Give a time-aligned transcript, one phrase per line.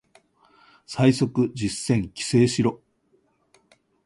[0.87, 2.81] 最速実践規制しろ